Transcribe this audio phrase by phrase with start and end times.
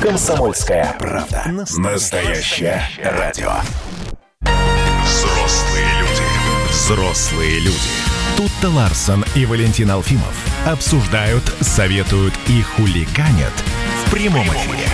[0.00, 1.42] Комсомольская правда.
[1.76, 3.50] Настоящее радио.
[5.02, 6.22] Взрослые люди.
[6.70, 7.76] Взрослые люди.
[8.36, 13.52] Тут-то Ларсон и Валентин Алфимов обсуждают, советуют и хулиганят
[14.04, 14.86] в прямом эфире.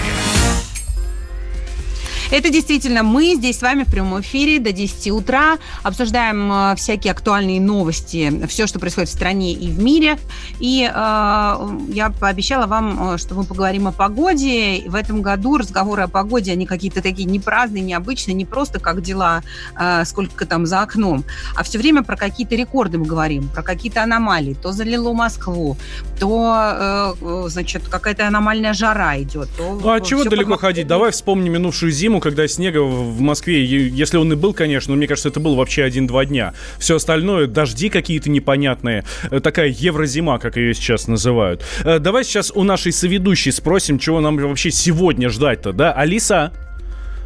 [2.34, 7.12] Это действительно мы здесь с вами в прямом эфире до 10 утра обсуждаем э, всякие
[7.12, 10.18] актуальные новости, все, что происходит в стране и в мире.
[10.58, 14.82] И э, я пообещала вам, э, что мы поговорим о погоде.
[14.88, 19.00] В этом году разговоры о погоде, они какие-то такие не праздные, необычные, не просто как
[19.00, 19.44] дела,
[19.78, 21.22] э, сколько там за окном,
[21.54, 24.56] а все время про какие-то рекорды мы говорим, про какие-то аномалии.
[24.60, 25.76] То залило Москву,
[26.18, 29.48] то, э, значит, какая-то аномальная жара идет.
[29.56, 30.88] То ну, а чего далеко ходить?
[30.88, 35.06] Давай вспомним минувшую зиму, когда снега в Москве, если он и был, конечно, но мне
[35.06, 36.54] кажется, это был вообще один-два дня.
[36.78, 41.62] Все остальное, дожди какие-то непонятные, э, такая еврозима, как ее сейчас называют.
[41.84, 45.92] Э, давай сейчас у нашей соведущей спросим, чего нам вообще сегодня ждать-то, да?
[45.92, 46.54] Алиса?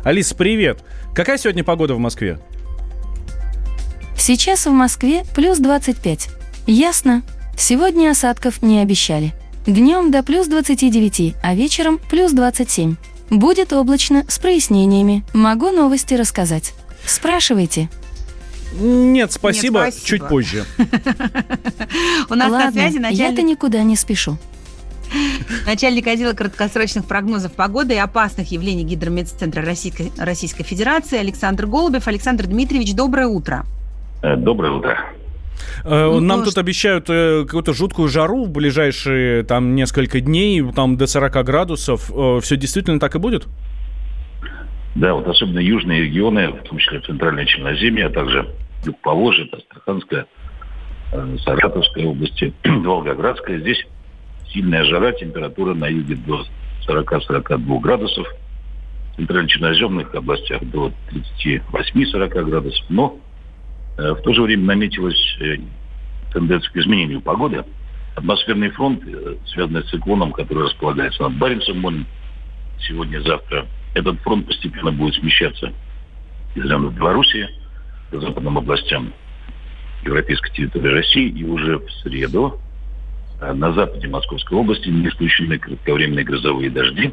[0.02, 0.80] Алиса, привет.
[1.14, 2.40] Какая сегодня погода в Москве?
[4.18, 6.28] Сейчас в Москве плюс 25.
[6.66, 7.22] Ясно.
[7.56, 9.32] Сегодня осадков не обещали.
[9.64, 12.96] Днем до плюс 29, а вечером плюс 27.
[13.30, 15.24] Будет облачно, с прояснениями.
[15.32, 16.74] Могу новости рассказать.
[17.04, 17.88] Спрашивайте.
[18.78, 20.06] Нет, спасибо, Нет, спасибо.
[20.06, 20.64] чуть позже.
[22.28, 23.30] У нас на связи начальник...
[23.30, 24.36] я-то никуда не спешу.
[25.66, 32.06] Начальник отдела краткосрочных прогнозов погоды и опасных явлений Гидрометцентра Российской, Российской Федерации Александр Голубев.
[32.08, 33.64] Александр Дмитриевич, доброе утро.
[34.22, 34.98] Э, доброе утро.
[35.84, 36.54] Э, ну, Нам может...
[36.54, 42.10] тут обещают э, какую-то жуткую жару в ближайшие там несколько дней, там до 40 градусов.
[42.14, 43.46] Э, Все действительно так и будет?
[44.94, 48.48] Да, вот особенно южные регионы, в том числе центральная Черноземье, а также
[48.84, 50.26] юг Поволжья, Астраханская,
[51.44, 53.60] Саратовская области, Волгоградская.
[53.60, 53.84] Здесь
[54.52, 56.44] сильная жара, температура на юге до
[56.88, 58.26] 40-42 градусов.
[59.12, 60.92] В центрально-черноземных областях до
[61.36, 62.84] 38-40 градусов.
[62.88, 63.18] Но
[63.98, 65.56] в то же время наметилась э,
[66.32, 67.64] тенденция к изменению погоды.
[68.14, 72.06] Атмосферный фронт, э, связанный с циклоном, который располагается над Баренцем морем
[72.80, 75.72] сегодня-завтра, этот фронт постепенно будет смещаться
[76.54, 77.48] из района Белоруссии
[78.10, 79.12] к западным областям
[80.04, 81.28] европейской территории России.
[81.30, 82.60] И уже в среду
[83.40, 87.12] на западе Московской области не исключены кратковременные грозовые дожди,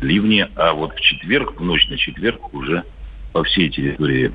[0.00, 0.46] ливни.
[0.56, 2.82] А вот в четверг, в ночь на четверг уже
[3.32, 4.32] по всей территории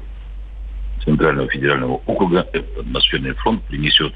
[1.03, 4.13] Центрального федерального округа атмосферный фронт принесет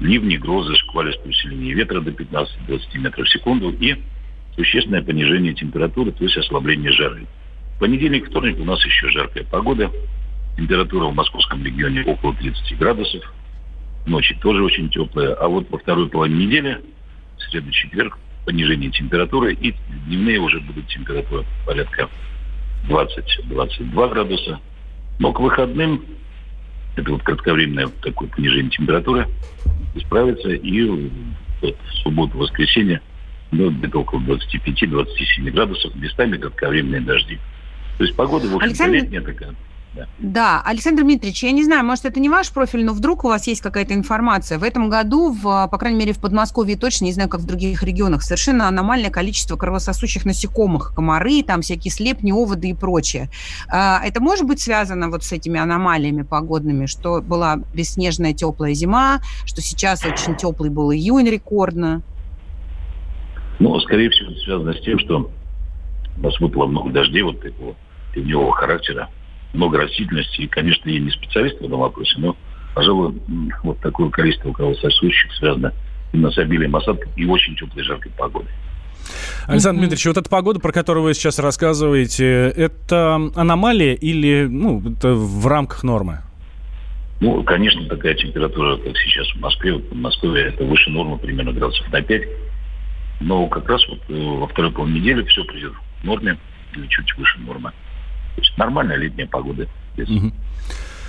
[0.00, 3.96] ливни, грозы, шквалистое усиление ветра до 15-20 метров в секунду и
[4.56, 7.26] существенное понижение температуры, то есть ослабление жары.
[7.76, 9.90] В понедельник, вторник у нас еще жаркая погода.
[10.56, 13.22] Температура в московском регионе около 30 градусов.
[14.06, 15.34] Ночи тоже очень теплая.
[15.34, 16.80] А вот во второй половине недели,
[17.38, 19.54] среду, четверг, понижение температуры.
[19.54, 19.74] И
[20.06, 22.08] дневные уже будут температура порядка
[22.88, 24.58] 20-22 градуса.
[25.18, 26.04] Но к выходным
[26.96, 29.28] это вот кратковременное такое понижение температуры
[29.94, 30.50] исправится.
[30.50, 30.82] И
[31.60, 33.00] вот в субботу, воскресенье
[33.50, 37.38] ну, где-то около 25-27 градусов, местами кратковременные дожди.
[37.96, 38.94] То есть погода, в общем-то, Александр...
[38.94, 39.54] летняя такая.
[39.98, 40.06] Да.
[40.18, 43.46] да, Александр Дмитриевич, я не знаю, может, это не ваш профиль, но вдруг у вас
[43.48, 44.58] есть какая-то информация.
[44.58, 47.82] В этом году, в, по крайней мере, в Подмосковье точно, не знаю, как в других
[47.82, 53.28] регионах, совершенно аномальное количество кровососущих насекомых, комары, там всякие слепни, оводы и прочее.
[53.68, 59.20] А, это может быть связано вот с этими аномалиями погодными, что была бесснежная теплая зима,
[59.46, 62.02] что сейчас очень теплый был июнь рекордно?
[63.58, 65.30] Ну, скорее всего, это связано с тем, что
[66.18, 67.74] у нас выпало много дождей вот такого
[68.14, 69.08] ливневого характера
[69.52, 70.42] много растительности.
[70.42, 72.36] И, конечно, я не специалист в этом вопросе, но,
[72.74, 73.14] пожалуй,
[73.62, 75.72] вот такое количество кровососущих связано
[76.12, 78.50] именно с обилием осадков и очень теплой жаркой погодой.
[79.46, 79.80] Александр mm-hmm.
[79.80, 85.46] Дмитриевич, вот эта погода, про которую вы сейчас рассказываете, это аномалия или ну, это в
[85.46, 86.20] рамках нормы?
[87.20, 91.52] Ну, конечно, такая температура, как сейчас в Москве, вот в Москве это выше нормы примерно
[91.52, 92.22] градусов на 5.
[93.20, 96.38] Но как раз вот э, во второй половине недели все придет в норме
[96.74, 97.72] или чуть выше нормы.
[98.38, 100.30] То есть нормальная летняя погода без, угу.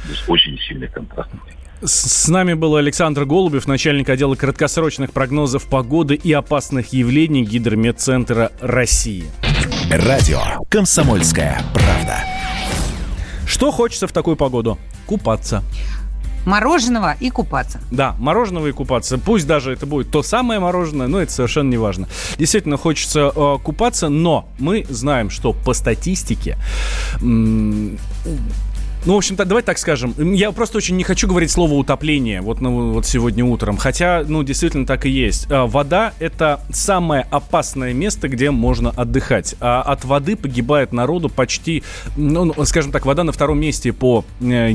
[0.09, 1.39] без очень сильных контрастов.
[1.83, 9.25] С нами был Александр Голубев, начальник отдела краткосрочных прогнозов погоды и опасных явлений Гидрометцентра России.
[9.91, 10.39] Радио
[10.69, 12.17] «Комсомольская правда».
[13.45, 14.79] Что хочется в такую погоду?
[15.05, 15.63] Купаться
[16.49, 17.79] мороженого и купаться.
[17.91, 19.17] Да, мороженого и купаться.
[19.17, 22.09] Пусть даже это будет то самое мороженое, но это совершенно не важно.
[22.37, 26.57] Действительно, хочется э, купаться, но мы знаем, что по статистике
[29.05, 30.13] Ну, в общем-то, давайте так скажем.
[30.17, 33.77] Я просто очень не хочу говорить слово утопление вот, ну, вот сегодня утром.
[33.77, 35.47] Хотя, ну, действительно так и есть.
[35.49, 39.55] А, вода— это самое опасное место, где можно отдыхать.
[39.61, 41.83] А от воды погибает народу почти,
[42.17, 44.73] ну, ну скажем так, вода на втором месте по э,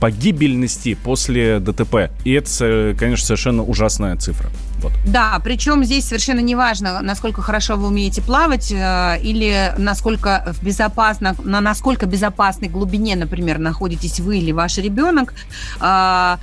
[0.00, 2.10] погибельности после ДТП.
[2.24, 4.50] И это, конечно, совершенно ужасная цифра.
[4.84, 4.92] Вот.
[5.06, 11.34] Да, причем здесь совершенно не важно, насколько хорошо вы умеете плавать э, или насколько безопасно,
[11.42, 15.34] на насколько безопасной глубине, например, находитесь вы или ваш ребенок.
[15.80, 16.36] Э,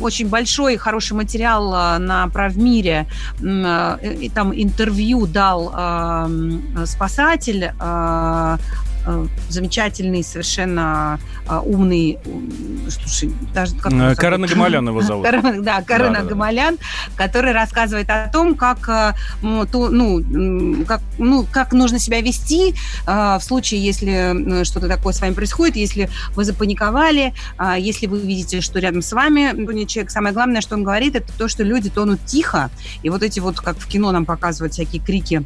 [0.00, 3.06] очень большой хороший материал э, на Правмире,
[3.42, 8.58] э, там интервью дал э, спасатель Э,
[9.48, 12.18] замечательный, совершенно э, умный,
[12.88, 15.24] слушай, даже как Карена Гамалян его зовут.
[15.24, 17.26] Карена, да, Карена да, Гамалян, да.
[17.26, 20.24] который рассказывает о том, как, э, ну,
[20.86, 22.74] как, ну, как нужно себя вести
[23.06, 27.34] в случае, если что-то такое с вами происходит, если вы запаниковали,
[27.78, 31.48] если вы видите, что рядом с вами человек, самое главное, что он говорит, это то,
[31.48, 32.70] что люди тонут тихо,
[33.02, 35.44] и вот эти вот, как в кино нам показывают всякие крики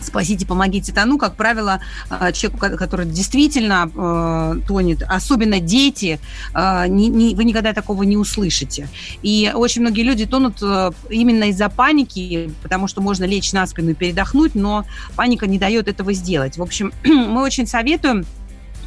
[0.00, 1.80] спасите, помогите тону, как правило,
[2.10, 6.20] э, человеку, который действительно э, тонет, особенно дети,
[6.54, 8.88] э, не, не, вы никогда такого не услышите.
[9.22, 13.90] И очень многие люди тонут э, именно из-за паники, потому что можно лечь на спину
[13.90, 14.84] и передохнуть, но
[15.16, 16.58] паника не дает этого сделать.
[16.58, 18.24] В общем, мы очень советуем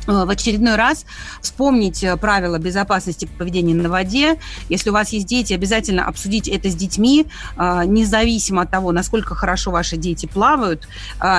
[0.08, 1.06] в очередной раз
[1.42, 4.40] вспомнить э, правила безопасности поведения на воде.
[4.70, 7.28] Если у вас есть дети, обязательно обсудить это с детьми,
[7.58, 10.88] э, независимо от того, насколько хорошо ваши дети плавают.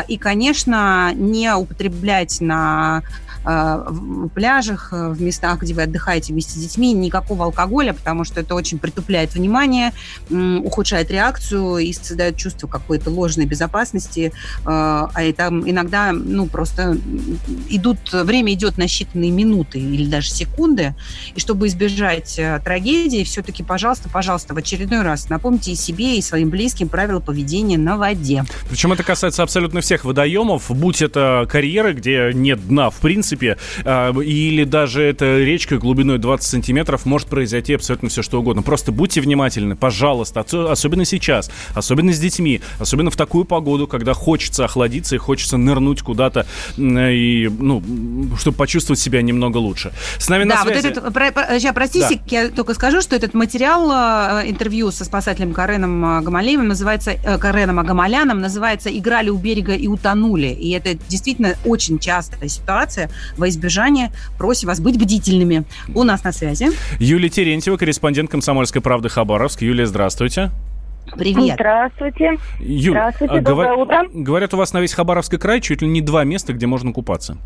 [0.08, 6.52] И, конечно, не употреблять на Э, в пляжах, э, в местах, где вы отдыхаете вместе
[6.52, 9.92] с детьми, никакого алкоголя, потому что это очень притупляет внимание,
[10.30, 14.32] ухудшает реакцию и создает чувство какой-то ложной безопасности.
[14.64, 16.98] Э, а там иногда, ну, просто
[17.68, 20.94] идут, время идет на считанные минуты или даже секунды.
[21.34, 26.50] И чтобы избежать трагедии, все-таки, пожалуйста, пожалуйста, в очередной раз напомните и себе, и своим
[26.50, 28.44] близким правила поведения на воде.
[28.68, 33.58] Причем это касается абсолютно всех водоемов, будь это карьеры, где нет дна в принципе, принципе,
[33.84, 38.62] а, или даже эта речка глубиной 20 сантиметров, может произойти абсолютно все, что угодно.
[38.62, 40.40] Просто будьте внимательны, пожалуйста,
[40.70, 46.02] особенно сейчас, особенно с детьми, особенно в такую погоду, когда хочется охладиться и хочется нырнуть
[46.02, 46.46] куда-то,
[46.76, 47.82] и, ну,
[48.38, 49.92] чтобы почувствовать себя немного лучше.
[50.18, 50.86] С нами да, на связи...
[50.86, 52.40] вот этот, про, про, сейчас, простите, да.
[52.40, 57.38] я только скажу, что этот материал э, интервью со спасателем Кареном э, Гамалеевым называется, э,
[57.38, 60.48] Кареном Агамаляном называется «Играли у берега и утонули».
[60.48, 65.64] И это действительно очень частая ситуация, во избежание просим вас быть бдительными.
[65.94, 66.68] У нас на связи.
[66.98, 69.62] Юлия Терентьева, корреспондент «Комсомольской правды» Хабаровск.
[69.62, 70.50] Юлия, здравствуйте.
[71.16, 71.54] Привет.
[71.54, 72.38] Здравствуйте.
[72.60, 73.78] Юль, Здравствуйте, а, доброе говор...
[73.78, 74.08] утро.
[74.12, 77.38] Говорят, у вас на весь Хабаровский край чуть ли не два места, где можно купаться.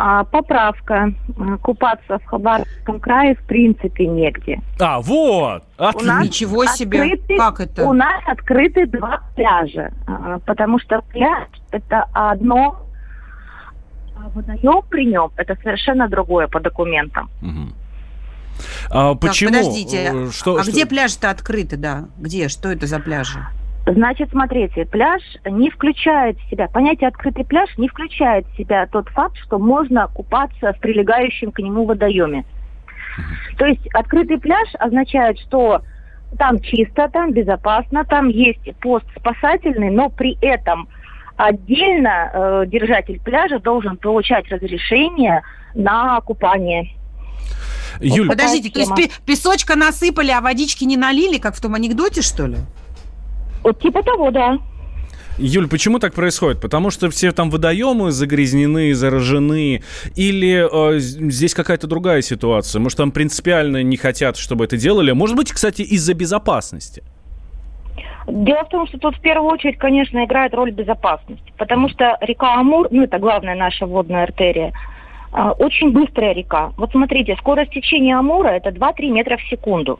[0.00, 1.12] А, поправка.
[1.60, 4.60] Купаться в Хабаровском крае в принципе негде.
[4.78, 5.64] А, вот!
[5.76, 6.02] От...
[6.02, 7.02] Ничего себе!
[7.02, 7.84] Открыты, как это?
[7.84, 12.87] У нас открыты два пляжа, а, потому что пляж– это одно
[14.24, 17.30] а водоем при нем это совершенно другое по документам.
[17.42, 17.72] Угу.
[18.90, 19.50] А почему?
[19.50, 20.72] Так, подождите, э, что, а что...
[20.72, 22.06] где пляжи-то открыты, да?
[22.18, 22.48] Где?
[22.48, 23.38] Что это за пляжи?
[23.86, 29.08] Значит, смотрите, пляж не включает в себя, понятие открытый пляж не включает в себя тот
[29.08, 32.44] факт, что можно купаться в прилегающем к нему водоеме.
[33.56, 35.82] То есть открытый пляж означает, что
[36.38, 40.88] там чисто, там безопасно, там есть пост спасательный, но при этом
[41.38, 45.42] Отдельно э, держатель пляжа должен получать разрешение
[45.72, 46.90] на купание.
[48.00, 52.22] Юль, вот подождите, то есть песочка насыпали, а водички не налили, как в том анекдоте,
[52.22, 52.56] что ли?
[53.62, 54.58] Вот типа того, да.
[55.38, 56.60] Юль, почему так происходит?
[56.60, 59.84] Потому что все там водоемы загрязнены, заражены,
[60.16, 62.80] или э, здесь какая-то другая ситуация?
[62.80, 65.12] Может, там принципиально не хотят, чтобы это делали?
[65.12, 67.04] Может быть, кстати, из-за безопасности?
[68.28, 72.54] Дело в том, что тут в первую очередь, конечно, играет роль безопасности, потому что река
[72.54, 74.74] Амур, ну это главная наша водная артерия,
[75.32, 76.72] а, очень быстрая река.
[76.76, 79.98] Вот смотрите, скорость течения Амура это 2-3 метра в секунду.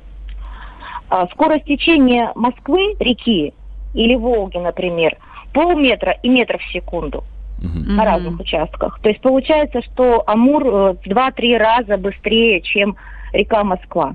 [1.08, 3.54] А, скорость течения Москвы, реки,
[3.94, 5.16] или Волги, например,
[5.54, 7.24] полметра и метр в секунду
[7.58, 7.78] угу.
[7.90, 9.00] на разных участках.
[9.00, 12.96] То есть получается, что Амур э, в 2-3 раза быстрее, чем
[13.32, 14.14] река Москва.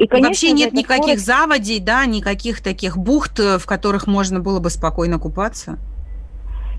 [0.00, 1.26] И, конечно, вообще нет никаких скорость...
[1.26, 5.78] заводей, да, никаких таких бухт, э, в которых можно было бы спокойно купаться?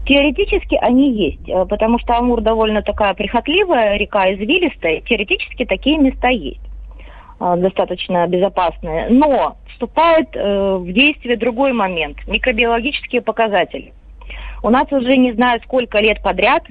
[0.08, 5.02] Теоретически они есть, э, потому что Амур довольно такая прихотливая река, извилистая.
[5.02, 6.62] Теоретически такие места есть
[7.40, 9.10] э, достаточно безопасные.
[9.12, 13.94] Но вступает в действие другой момент– микробиологические показатели.
[14.64, 16.64] У нас уже не знаю сколько лет подряд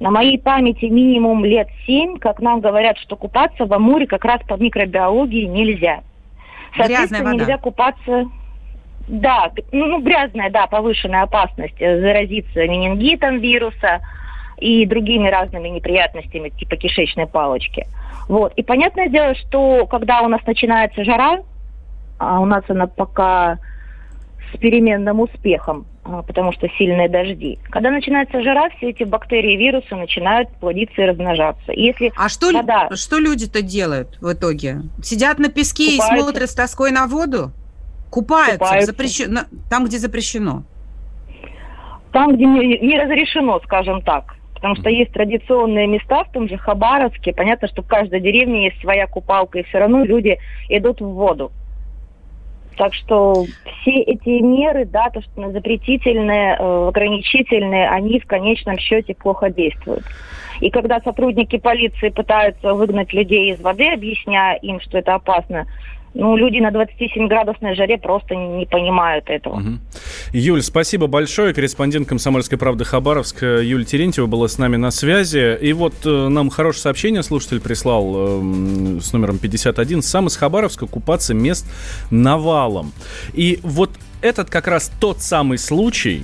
[0.00, 4.40] На моей памяти минимум лет семь, как нам говорят, что купаться в Амуре как раз
[4.48, 6.00] по микробиологии нельзя.
[6.74, 8.26] Соответственно, нельзя купаться
[9.10, 14.00] да, ну, ну, грязная, да, повышенная опасность заразиться менингитом вируса
[14.58, 17.86] и другими разными неприятностями, типа кишечной палочки.
[18.28, 18.52] Вот.
[18.54, 21.40] И понятное дело, что когда у нас начинается жара,
[22.18, 23.58] а у нас она пока
[24.52, 27.58] с переменным успехом, потому что сильные дожди.
[27.70, 31.72] Когда начинается жара, все эти бактерии и вирусы начинают плодиться и размножаться.
[31.72, 32.88] И если а что, вода...
[32.94, 34.82] что люди-то делают в итоге?
[35.02, 36.14] Сидят на песке Купаются.
[36.14, 37.52] и смотрят с тоской на воду?
[38.10, 38.92] Купаются, Купаются.
[38.92, 40.64] Запрещено, там, где запрещено.
[42.12, 44.34] Там, где не, не разрешено, скажем так.
[44.54, 47.32] Потому что есть традиционные места в том же Хабаровске.
[47.32, 50.38] Понятно, что в каждой деревне есть своя купалка, и все равно люди
[50.68, 51.50] идут в воду.
[52.80, 53.44] Так что
[53.82, 60.02] все эти меры, да, то, что запретительные, э, ограничительные, они в конечном счете плохо действуют.
[60.60, 65.66] И когда сотрудники полиции пытаются выгнать людей из воды, объясняя им, что это опасно,
[66.12, 69.60] ну, люди на 27-градусной жаре просто не понимают этого.
[69.60, 69.78] Угу.
[70.32, 71.54] Юль, спасибо большое.
[71.54, 75.56] Корреспондент «Комсомольской правды» Хабаровск Юль Терентьева была с нами на связи.
[75.60, 80.02] И вот э, нам хорошее сообщение слушатель прислал э, с номером 51.
[80.02, 81.66] Сам из Хабаровска купаться мест
[82.10, 82.92] навалом.
[83.32, 83.90] И вот
[84.20, 86.22] этот как раз тот самый случай,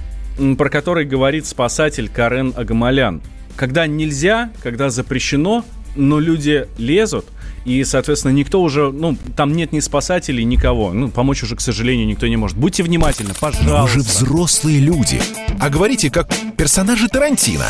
[0.58, 3.22] про который говорит спасатель Карен Агамалян.
[3.54, 5.64] Когда нельзя, когда запрещено,
[5.94, 7.26] но люди лезут,
[7.66, 10.92] и, соответственно, никто уже, ну, там нет ни спасателей, никого.
[10.92, 12.56] Ну, помочь уже, к сожалению, никто не может.
[12.56, 13.82] Будьте внимательны, пожалуйста.
[13.82, 15.20] Вы же взрослые люди.
[15.60, 17.66] А говорите, как персонажи Тарантино.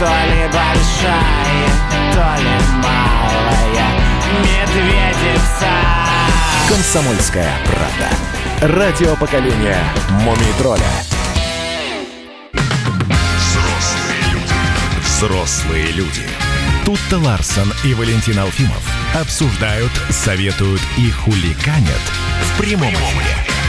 [0.00, 1.68] То ли большая,
[2.14, 3.88] то ли малая
[4.40, 5.68] медведица
[6.70, 8.76] Комсомольская правда.
[8.78, 9.76] Радио поколения
[10.22, 10.80] Мумий тролля.
[13.36, 14.54] Взрослые люди.
[15.04, 16.26] Взрослые люди.
[16.86, 18.82] Тут-то Ларсон и Валентин Алфимов
[19.14, 22.00] обсуждают, советуют и хуликанят
[22.42, 23.59] в прямом эфире.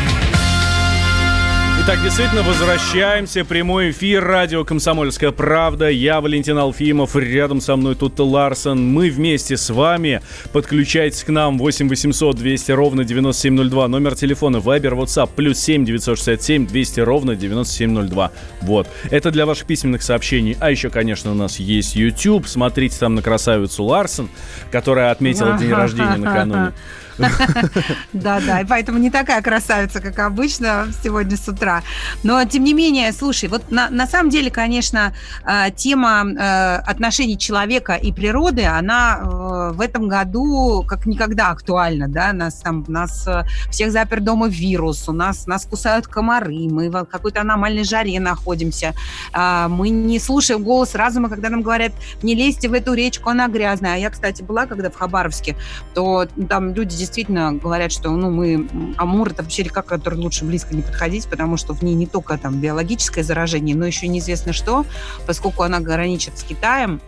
[1.84, 3.44] Итак, действительно, возвращаемся.
[3.44, 4.24] Прямой эфир.
[4.24, 5.90] Радио «Комсомольская правда».
[5.90, 7.16] Я Валентин Алфимов.
[7.16, 8.88] Рядом со мной тут Ларсон.
[8.88, 10.22] Мы вместе с вами.
[10.54, 13.88] Подключайтесь к нам 8 800 200 ровно 9702.
[13.88, 15.32] Номер телефона Viber, WhatsApp.
[15.36, 18.32] Плюс 7 967 200 ровно 9702.
[18.62, 18.88] Вот.
[19.10, 20.56] Это для ваших письменных сообщений.
[20.60, 22.46] А еще, конечно, у нас есть YouTube.
[22.48, 24.30] Смотрите там на красавицу Ларсон,
[24.72, 26.74] которая отметила день рождения накануне.
[28.14, 31.82] Да, да, и поэтому не такая красавица, как обычно сегодня с утра.
[32.24, 35.14] Но, тем не менее, слушай, вот на, на самом деле, конечно,
[35.46, 42.08] э, тема э, отношений человека и природы, она э, в этом году как никогда актуальна,
[42.08, 43.28] да, нас там, нас
[43.70, 48.94] всех запер дома вирус, у нас, нас кусают комары, мы в какой-то аномальной жаре находимся,
[49.34, 51.92] а, мы не слушаем голос разума, когда нам говорят,
[52.22, 53.96] не лезьте в эту речку, она грязная.
[53.96, 55.56] А я, кстати, была когда в Хабаровске,
[55.94, 58.68] то там люди действительно говорят, что ну, мы,
[58.98, 62.06] Амур это вообще река, к которой лучше близко не подходить, потому что в ней не
[62.06, 64.86] только там биологическое заражение, но еще неизвестно что,
[65.26, 67.02] поскольку она граничит с Китаем,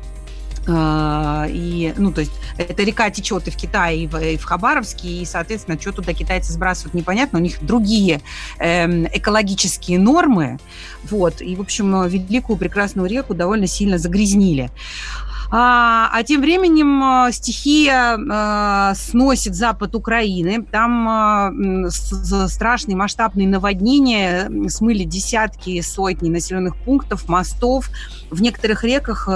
[0.65, 4.43] а, и, ну, то есть эта река течет и в Китае, и в, и в
[4.45, 7.39] Хабаровске, и, соответственно, что туда китайцы сбрасывают, непонятно.
[7.39, 8.21] У них другие
[8.59, 10.59] э, экологические нормы,
[11.03, 11.41] вот.
[11.41, 14.71] И, в общем, великую прекрасную реку довольно сильно загрязнили.
[15.55, 20.63] А, а тем временем э, стихия а, сносит запад Украины.
[20.63, 21.51] Там а,
[21.91, 27.91] с, страшные масштабные наводнения смыли десятки, сотни населенных пунктов, мостов.
[28.31, 29.29] В некоторых реках,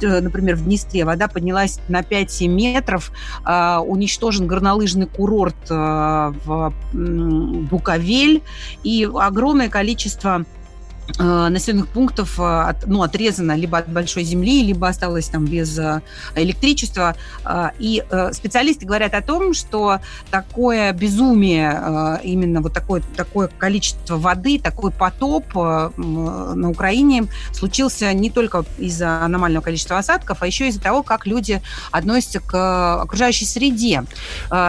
[0.00, 3.12] например, в Днестре, вода поднялась на 5-7 метров.
[3.44, 8.42] А, уничтожен горнолыжный курорт а, в Буковель.
[8.82, 10.59] И огромное количество Э,
[11.18, 16.00] населенных пунктов э, ну, отрезано либо от большой земли, либо осталось там без э,
[16.34, 17.16] электричества.
[17.78, 18.02] И
[18.32, 20.00] специалисты говорят о том, что
[20.30, 28.64] такое безумие, именно вот такое, такое количество воды, такой потоп на Украине случился не только
[28.78, 34.04] из-за аномального количества осадков, а еще из-за того, как люди относятся к окружающей среде.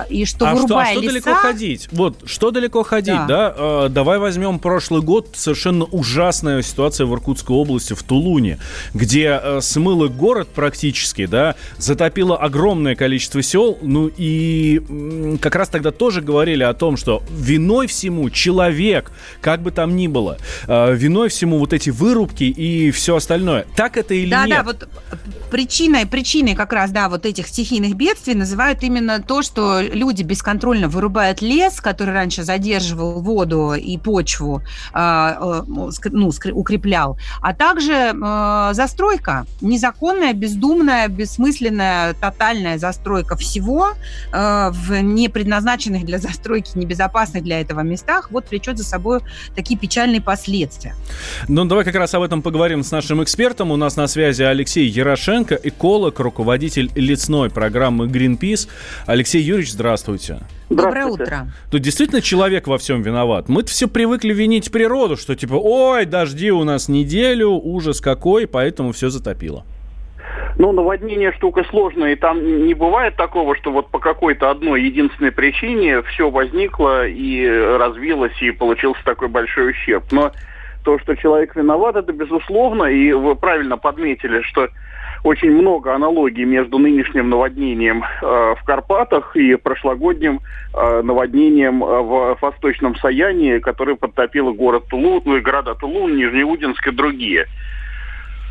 [0.09, 1.11] И что а вырубая что, а что леса...
[1.11, 1.89] далеко ходить?
[1.91, 3.53] Вот, что далеко ходить, да?
[3.57, 3.89] да?
[3.89, 8.57] Давай возьмем прошлый год, совершенно ужасный ужасная ситуация в Иркутской области, в Тулуне,
[8.93, 15.91] где э, смыло город практически, да, затопило огромное количество сел, ну и как раз тогда
[15.91, 19.11] тоже говорили о том, что виной всему человек,
[19.41, 23.65] как бы там ни было, э, виной всему вот эти вырубки и все остальное.
[23.75, 24.57] Так это или да, нет?
[24.57, 24.87] Да, вот
[25.51, 30.87] причиной, причиной как раз, да, вот этих стихийных бедствий называют именно то, что люди бесконтрольно
[30.87, 35.91] вырубают лес, который раньше задерживал воду и почву, а, э,
[36.21, 43.89] ну, укреплял, а также э, застройка, незаконная, бездумная, бессмысленная, тотальная застройка всего
[44.31, 49.21] э, в непредназначенных для застройки, небезопасных для этого местах, вот влечет за собой
[49.55, 50.95] такие печальные последствия.
[51.47, 53.71] Ну, давай как раз об этом поговорим с нашим экспертом.
[53.71, 58.67] У нас на связи Алексей Ярошенко, эколог, руководитель лесной программы Greenpeace.
[59.07, 60.39] Алексей Юрьевич, здравствуйте.
[60.71, 61.47] Доброе утро.
[61.69, 63.49] Тут действительно человек во всем виноват.
[63.49, 68.93] Мы все привыкли винить природу, что типа, ой, дожди у нас неделю, ужас какой, поэтому
[68.93, 69.65] все затопило.
[70.57, 75.31] Ну, наводнение штука сложная, и там не бывает такого, что вот по какой-то одной единственной
[75.31, 80.03] причине все возникло и развилось, и получился такой большой ущерб.
[80.11, 80.31] Но
[80.83, 84.67] то, что человек виноват, это безусловно, и вы правильно подметили, что
[85.23, 90.39] очень много аналогий между нынешним наводнением э, в Карпатах и прошлогодним
[90.73, 96.87] э, наводнением э, в Восточном Саянии, которое подтопило город Тулун, ну и города Тулун, Нижнеудинск
[96.87, 97.45] и другие.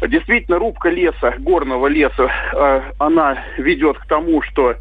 [0.07, 4.77] Действительно, рубка леса, горного леса, э, она ведет к тому, что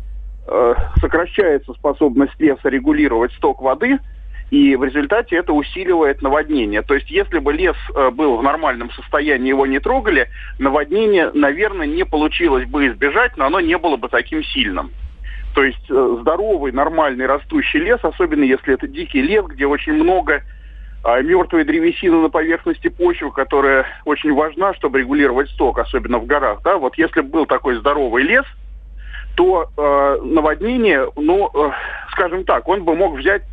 [0.47, 3.99] э, сокращается способность леса регулировать сток воды–
[4.51, 6.81] и в результате это усиливает наводнение.
[6.81, 11.85] То есть если бы лес э, был в нормальном состоянии, его не трогали, наводнение, наверное,
[11.85, 14.91] не получилось бы избежать, но оно не было бы таким сильным.
[15.53, 20.41] То есть э, здоровый, нормальный растущий лес, особенно если это дикий лес, где очень много
[21.03, 26.61] а, мертвой древесины на поверхности почвы, которая очень важна, чтобы регулировать сток, особенно в горах.
[26.63, 26.77] Да?
[26.77, 28.45] Вот если бы был такой здоровый лес,
[29.35, 31.71] то э, наводнение, ну, э,
[32.11, 33.43] скажем так, он бы мог взять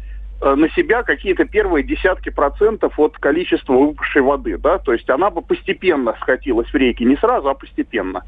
[0.40, 5.42] на себя какие-то первые десятки процентов от количества выпавшей воды, да, то есть она бы
[5.42, 8.22] постепенно скатилась в реки, не сразу, а постепенно.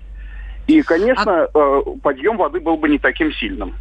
[0.67, 1.83] И, конечно, а...
[2.03, 3.75] подъем воды был бы не таким сильным.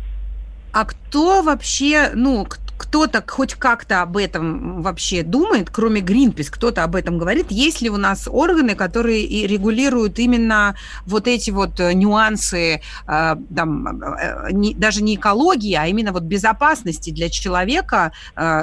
[0.71, 2.45] А кто вообще, ну,
[2.77, 7.47] кто-то хоть как-то об этом вообще думает, кроме Greenpeace, кто-то об этом говорит?
[7.49, 13.35] Есть ли у нас органы, которые и регулируют именно вот эти вот э, нюансы, э,
[13.55, 18.11] там, э, не, даже не экологии, а именно вот безопасности для человека,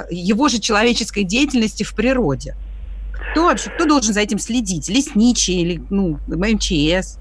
[0.09, 2.55] его же человеческой деятельности в природе?
[3.31, 4.87] Кто вообще, кто должен за этим следить?
[4.87, 7.19] Лесничие или, ну, МЧС?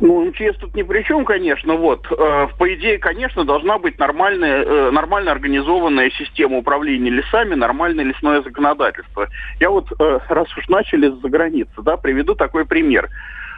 [0.00, 1.74] Ну, МЧС тут ни при чем, конечно.
[1.74, 8.04] Вот, э, по идее, конечно, должна быть нормальная, э, нормально организованная система управления лесами, нормальное
[8.04, 9.28] лесное законодательство.
[9.60, 13.10] Я вот, э, раз уж начали за границы, да, приведу такой пример.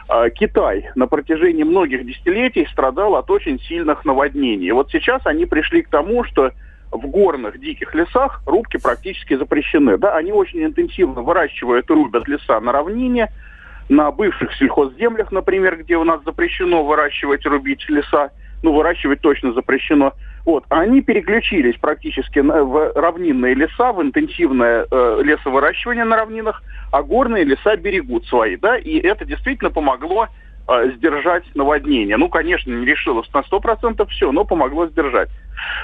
[0.09, 4.71] Э, Китай на протяжении многих десятилетий страдал от очень сильных наводнений.
[4.71, 6.51] Вот сейчас они пришли к тому, что
[6.91, 9.97] в горных диких лесах рубки практически запрещены.
[9.97, 13.29] Да, они очень интенсивно выращивают и рубят леса на равнине,
[13.89, 20.13] на бывших сельхозземлях, например, где у нас запрещено выращивать, рубить леса, ну, выращивать точно запрещено.
[20.45, 27.45] Вот, они переключились практически в равнинные леса, в интенсивное э, лесовыращивание на равнинах, а горные
[27.45, 30.27] леса берегут свои, да, и это действительно помогло
[30.67, 32.17] сдержать наводнение.
[32.17, 35.29] Ну, конечно, не решилось на 100% все, но помогло сдержать.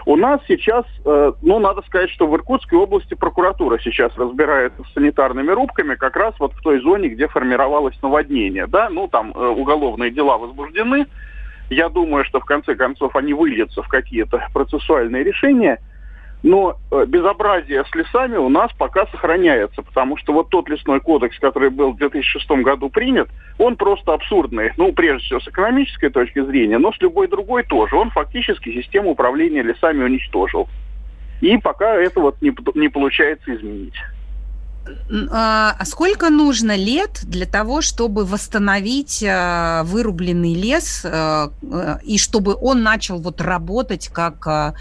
[0.06, 4.94] У нас сейчас, э, ну, надо сказать, что в Иркутской области прокуратура сейчас разбирается с
[4.94, 9.48] санитарными рубками как раз вот в той зоне, где формировалось наводнение, да, ну, там э,
[9.48, 11.06] уголовные дела возбуждены.
[11.70, 15.80] Я думаю, что в конце концов они выльются в какие-то процессуальные решения–
[16.42, 21.38] но э, безобразие с лесами у нас пока сохраняется, потому что вот тот лесной кодекс,
[21.40, 24.72] который был в 2006 году принят, он просто абсурдный.
[24.78, 27.96] Ну, прежде всего, с экономической точки зрения, но с любой другой тоже.
[27.96, 30.70] Он фактически систему управления лесами уничтожил.
[31.42, 33.96] И пока это вот не, не получается изменить.
[35.32, 41.52] А, а сколько нужно лет для того, чтобы восстановить а, вырубленный лес а,
[42.04, 44.76] и чтобы он начал вот работать как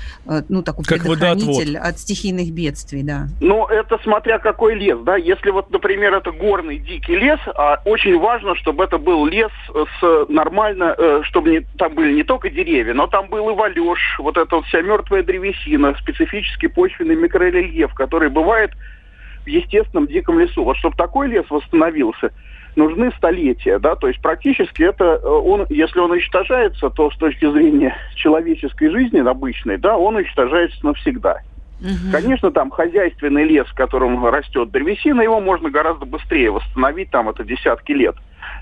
[0.48, 1.92] ну такой как предохранитель водоотвод.
[1.92, 3.28] от стихийных бедствий, да?
[3.40, 5.16] Ну это смотря какой лес, да.
[5.16, 7.40] Если вот, например, это горный дикий лес,
[7.84, 9.50] очень важно, чтобы это был лес
[10.00, 14.16] с нормально, э, чтобы не, там были не только деревья, но там был и валеж,
[14.18, 18.72] вот эта вот вся мертвая древесина, специфический почвенный микрорельеф, который бывает
[19.48, 20.64] естественном диком лесу.
[20.64, 22.32] Вот чтобы такой лес восстановился,
[22.76, 27.50] нужны столетия, да, то есть практически это, э, он, если он уничтожается, то с точки
[27.50, 31.42] зрения человеческой жизни обычной, да, он уничтожается навсегда.
[31.80, 32.12] Угу.
[32.12, 37.44] Конечно, там хозяйственный лес, в котором растет древесина, его можно гораздо быстрее восстановить, там это
[37.44, 38.16] десятки лет.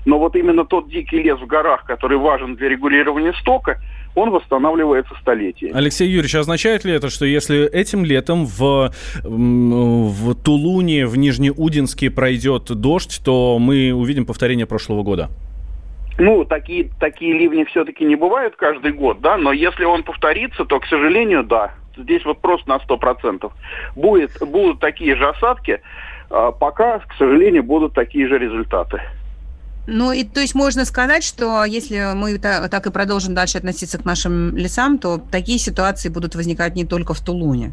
[0.05, 3.77] Но вот именно тот дикий лес в горах, который важен для регулирования стока,
[4.15, 5.75] он восстанавливается столетиями.
[5.75, 8.91] Алексей Юрьевич, означает ли это, что если этим летом в,
[9.23, 15.29] в Тулуне, в Нижнеудинске пройдет дождь, то мы увидим повторение прошлого года?
[16.19, 20.79] Ну, такие, такие ливни все-таки не бывают каждый год, да, но если он повторится, то,
[20.79, 21.73] к сожалению, да.
[21.95, 23.51] Здесь вот просто на 100%.
[23.95, 25.81] Будет, будут такие же осадки,
[26.29, 29.01] а пока, к сожалению, будут такие же результаты.
[29.87, 34.05] Ну, и то есть можно сказать, что если мы так и продолжим дальше относиться к
[34.05, 37.71] нашим лесам, то такие ситуации будут возникать не только в Тулуне.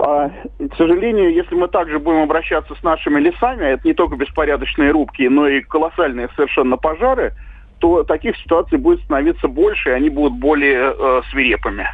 [0.00, 4.16] А, к сожалению, если мы также будем обращаться с нашими лесами, а это не только
[4.16, 7.34] беспорядочные рубки, но и колоссальные совершенно пожары,
[7.78, 11.86] то таких ситуаций будет становиться больше, и они будут более э, свирепыми.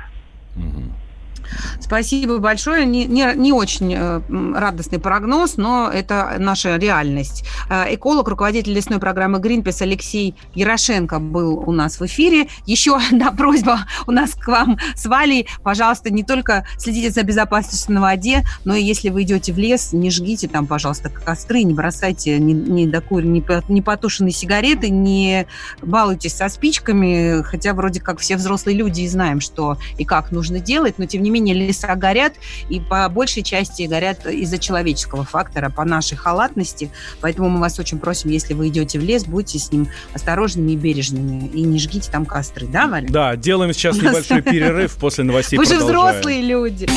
[1.80, 2.84] Спасибо большое.
[2.86, 4.20] Не, не, не очень э,
[4.54, 7.44] радостный прогноз, но это наша реальность.
[7.68, 12.48] Э, эколог, руководитель лесной программы Greenpeace Алексей Ярошенко был у нас в эфире.
[12.66, 15.48] Еще одна просьба у нас к вам с Валей.
[15.62, 19.92] Пожалуйста, не только следите за безопасностью на воде, но и если вы идете в лес,
[19.92, 25.46] не жгите там, пожалуйста, костры, не бросайте ни, ни, докур, ни, ни потушенные сигареты, не
[25.82, 30.60] балуйтесь со спичками, хотя вроде как все взрослые люди и знаем, что и как нужно
[30.60, 32.34] делать, но тем не менее леса горят,
[32.68, 36.90] и по большей части горят из-за человеческого фактора, по нашей халатности.
[37.20, 40.76] Поэтому мы вас очень просим, если вы идете в лес, будьте с ним осторожными и
[40.76, 43.08] бережными, и не жгите там костры, да, Валя?
[43.08, 45.58] Да, делаем сейчас небольшой перерыв после новостей.
[45.58, 46.88] Вы же взрослые люди.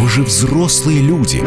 [0.00, 1.42] Вы же взрослые люди.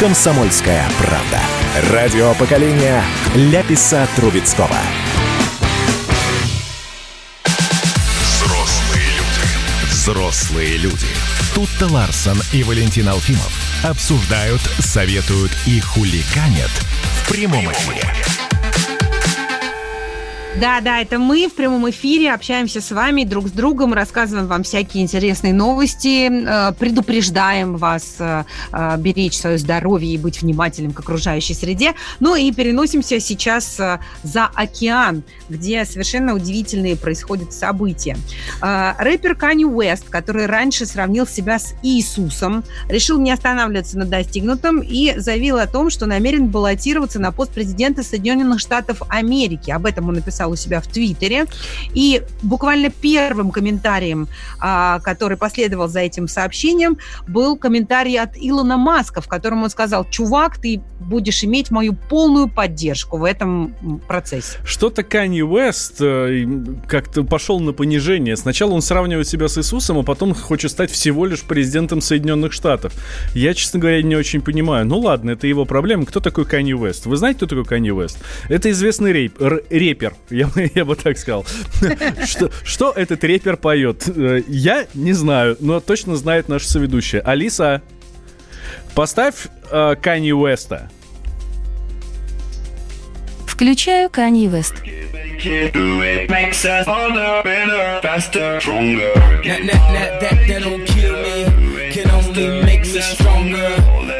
[0.00, 1.38] «Комсомольская правда».
[1.92, 4.78] Радио поколения Ляписа Трубецкого.
[8.22, 9.90] Взрослые люди.
[9.90, 11.06] Взрослые люди.
[11.54, 13.52] Тут-то Ларсон и Валентин Алфимов
[13.84, 18.10] обсуждают, советуют и хуликанят в прямом эфире.
[20.58, 24.64] Да, да, это мы в прямом эфире общаемся с вами друг с другом, рассказываем вам
[24.64, 31.00] всякие интересные новости, э, предупреждаем вас э, э, беречь свое здоровье и быть внимательным к
[31.00, 31.94] окружающей среде.
[32.18, 33.80] Ну и переносимся сейчас
[34.24, 38.16] за океан, где совершенно удивительные происходят события.
[38.60, 45.14] Рэпер Канни Уэст, который раньше сравнил себя с Иисусом, решил не останавливаться на достигнутом и
[45.16, 49.70] заявил о том, что намерен баллотироваться на пост президента Соединенных Штатов Америки.
[49.70, 51.46] Об этом он написал написал у себя в Твиттере.
[51.94, 56.98] И буквально первым комментарием, а, который последовал за этим сообщением,
[57.28, 62.48] был комментарий от Илона Маска, в котором он сказал, чувак, ты будешь иметь мою полную
[62.48, 63.74] поддержку в этом
[64.08, 64.58] процессе.
[64.64, 65.98] Что-то Канье Уэст
[66.88, 68.36] как-то пошел на понижение.
[68.36, 72.92] Сначала он сравнивает себя с Иисусом, а потом хочет стать всего лишь президентом Соединенных Штатов.
[73.34, 74.86] Я, честно говоря, не очень понимаю.
[74.86, 76.06] Ну ладно, это его проблема.
[76.06, 77.06] Кто такой Канье Уэст?
[77.06, 78.18] Вы знаете, кто такой Канье Уэст?
[78.48, 81.46] Это известный рейп, репер я, я бы так сказал.
[82.24, 84.08] что, что этот репер поет?
[84.08, 87.20] Э, я не знаю, но точно знает наша соведущая.
[87.20, 87.82] Алиса,
[88.94, 90.90] поставь э, Канни Уэста.
[93.46, 94.74] Включаю Канни Вест.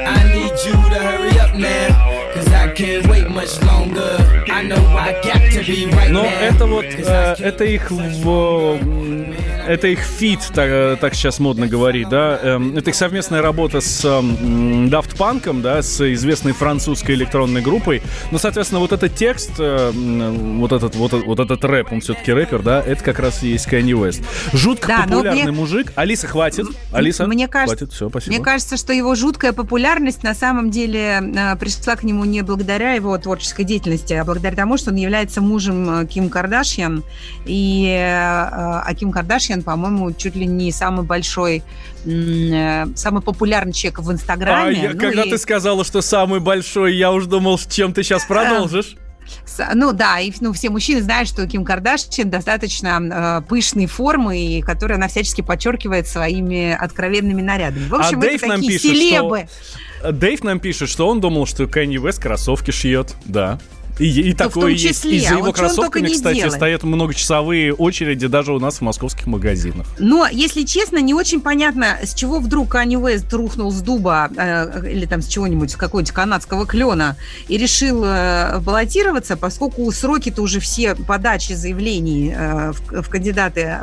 [0.06, 4.18] I need you to hurry up now, cause I can't wait much longer.
[6.10, 8.78] Но это вот, э, это их в,
[9.66, 12.38] это их feat, так, так сейчас модно говорить, да.
[12.42, 18.02] Эм, это их совместная работа с эм, Daft Punk, да, с известной французской электронной группой.
[18.30, 22.62] Ну, соответственно, вот этот текст, э, вот этот, вот, вот этот рэп, он все-таки рэпер,
[22.62, 24.24] да, это как раз и есть Kanye West.
[24.52, 25.52] Жутко да, популярный мне...
[25.52, 25.92] мужик.
[25.96, 26.66] Алиса, хватит.
[26.92, 28.34] Алиса, мне кажется, хватит, все, спасибо.
[28.34, 32.92] Мне кажется, что его жуткая популярность на самом деле э, пришла к нему не благодаря
[32.92, 37.02] его творческой деятельности, а благодаря тому, что он является мужем Ким Кардашьян.
[37.46, 41.62] И а Ким Кардашьян Кардашьян, по-моему, чуть ли не самый большой,
[42.04, 44.80] э, самый популярный человек в Инстаграме.
[44.80, 45.30] А я, ну когда и...
[45.30, 48.96] ты сказала, что самый большой, я уж думал, чем ты сейчас продолжишь.
[49.74, 54.60] Ну да, и ну, все мужчины знают, что Ким Кардашьян достаточно э, пышной формы, и
[54.60, 57.86] которую она всячески подчеркивает своими откровенными нарядами.
[57.88, 59.48] В общем, а Дэйв это нам такие пишет, селебы.
[60.00, 60.12] Что...
[60.12, 63.14] Дэйв нам пишет, что он думал, что Кэнни Уэст кроссовки шьет.
[63.24, 63.60] Да.
[64.00, 65.04] И, и Ну, в такое есть.
[65.04, 66.54] И за А его вот он только кроссовками, кстати, делает.
[66.54, 69.86] стоят многочасовые очереди даже у нас в московских магазинах.
[69.98, 74.90] Но, если честно, не очень понятно, с чего вдруг Канни Уэст рухнул с дуба э,
[74.90, 77.16] или там с чего-нибудь, с какого-нибудь канадского клена
[77.48, 83.80] и решил э, баллотироваться, поскольку сроки-то уже все подачи заявлений э, в, в кандидаты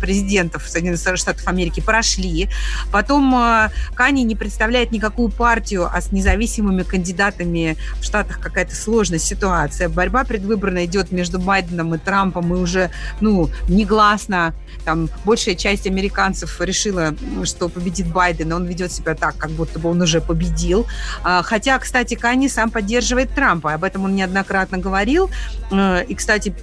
[0.00, 2.48] президентов Соединенных Штатов Америки прошли.
[2.90, 9.18] Потом э, Канни не представляет никакую партию, а с независимыми кандидатами в Штатах какая-то сложная
[9.36, 9.88] ситуация.
[9.88, 16.60] Борьба предвыборная идет между Байденом и Трампом, и уже, ну, негласно там большая часть американцев
[16.60, 20.86] решила, что победит Байден, он ведет себя так, как будто бы он уже победил.
[21.24, 25.30] А, Хотя, кстати, Канни сам поддерживает Трампа, об этом он неоднократно говорил,
[25.70, 26.54] Э, и, кстати,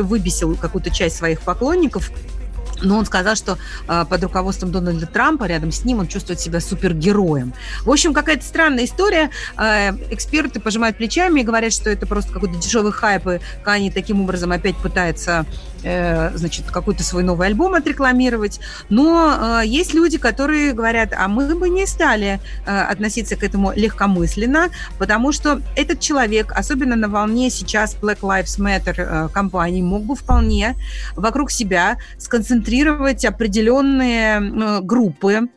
[0.00, 2.10] выбесил какую-то часть своих поклонников,
[2.82, 6.60] но он сказал, что э, под руководством Дональда Трампа рядом с ним он чувствует себя
[6.60, 7.52] супергероем.
[7.84, 9.30] В общем, какая-то странная история.
[9.56, 14.20] Э, эксперты пожимают плечами и говорят, что это просто какой-то дешевый хайп, и Кани таким
[14.22, 15.46] образом опять пытается
[15.82, 18.60] значит, какой-то свой новый альбом отрекламировать.
[18.88, 23.72] Но э, есть люди, которые говорят, а мы бы не стали э, относиться к этому
[23.74, 24.68] легкомысленно,
[24.98, 30.14] потому что этот человек, особенно на волне сейчас Black Lives Matter э, компании, мог бы
[30.14, 30.76] вполне
[31.16, 35.48] вокруг себя сконцентрировать определенные э, группы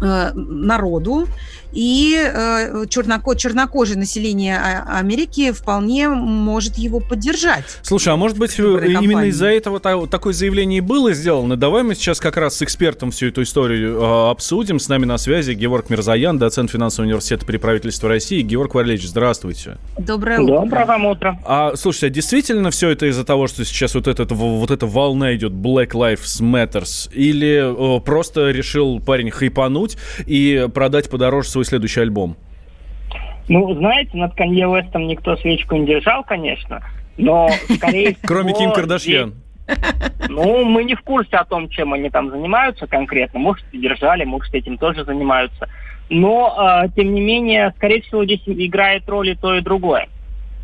[0.00, 1.28] э, народу,
[1.74, 7.64] и э, черноко, чернокожее население А- Америки вполне может его поддержать.
[7.82, 11.56] Слушай, а может быть, Выборы именно из-за этого та- такое заявление и было сделано?
[11.56, 14.78] Давай мы сейчас как раз с экспертом всю эту историю э, обсудим.
[14.78, 18.40] С нами на связи Георг Мирзаян, доцент финансового университета при правительстве России.
[18.42, 19.78] Георг Валерьевич, здравствуйте.
[19.98, 20.60] Доброе утро.
[20.60, 21.38] Доброе вам утро.
[21.44, 25.34] А, слушайте, а действительно все это из-за того, что сейчас вот, этот, вот эта волна
[25.34, 27.12] идет Black Lives Matters?
[27.12, 32.36] Или э, просто решил парень хайпануть и продать подороже свой следующий альбом?
[33.48, 36.82] Ну, знаете, над Канье Уэстом никто свечку не держал, конечно,
[37.16, 38.26] но, скорее всего...
[38.26, 39.34] Кроме Ким Кардашьян.
[40.28, 43.40] Ну, мы не в курсе о том, чем они там занимаются конкретно.
[43.40, 45.68] Может, держали, может, этим тоже занимаются.
[46.10, 50.08] Но, э, тем не менее, скорее всего, здесь играет роль и то, и другое.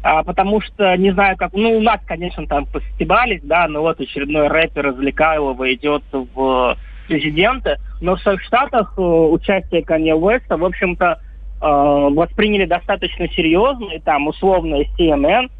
[0.02, 1.52] А, потому что, не знаю, как...
[1.52, 6.76] Ну, у нас, конечно, там постебались, да, но вот очередной рэпер развлекаемого идет в
[7.10, 7.78] президенты.
[8.00, 11.18] Но в Соединенных Штатах э, участие Канье Уэста, в общем-то,
[11.60, 11.66] э,
[12.14, 13.90] восприняли достаточно серьезно.
[13.92, 15.50] И там условно CNN,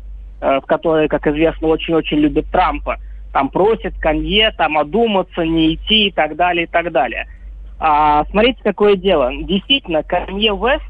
[0.41, 2.99] э, в которой, как известно, очень-очень любит Трампа,
[3.33, 7.27] там просит Канье там одуматься, не идти и так далее, и так далее.
[7.79, 9.33] А, смотрите, какое дело.
[9.43, 10.85] Действительно, Канье Уэст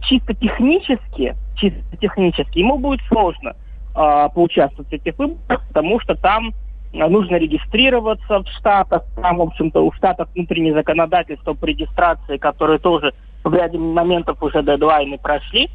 [0.00, 3.54] чисто технически, чисто технически, ему будет сложно
[3.94, 6.52] а, поучаствовать в этих выборах, потому что там
[6.92, 13.14] нужно регистрироваться в Штатах, там, в общем-то, у Штатов внутреннее законодательство по регистрации, которые тоже
[13.44, 15.70] в ряде моментов уже дедлайны прошли.